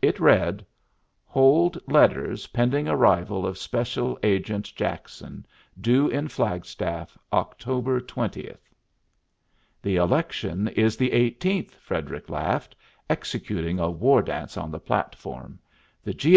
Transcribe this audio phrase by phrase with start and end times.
[0.00, 0.64] It read,
[1.24, 5.44] "Hold letters pending arrival of special agent Jackson,
[5.80, 8.70] due in Flagstaff October twentieth."
[9.82, 12.76] "The election is the eighteenth," Frederic laughed,
[13.10, 15.58] executing a war dance on the platform.
[16.04, 16.30] "The G.
[16.30, 16.32] S.'